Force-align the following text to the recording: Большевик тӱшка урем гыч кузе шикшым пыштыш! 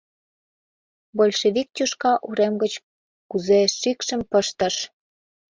Большевик 1.17 1.67
тӱшка 1.75 2.13
урем 2.27 2.53
гыч 2.63 2.73
кузе 3.29 3.59
шикшым 3.79 4.21
пыштыш! 4.31 4.75